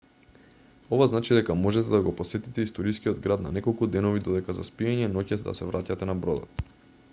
ова 0.95 1.07
значи 1.09 1.35
дека 1.37 1.55
можете 1.65 1.91
да 1.97 1.99
го 2.07 2.13
посетите 2.21 2.65
историскиот 2.69 3.21
град 3.27 3.45
на 3.47 3.53
неколку 3.59 3.91
денови 3.97 4.25
додека 4.29 4.57
за 4.61 4.65
спиење 4.71 5.13
ноќе 5.19 5.41
да 5.51 5.57
се 5.61 5.71
враќате 5.71 6.09
на 6.13 6.17
бродот 6.25 6.69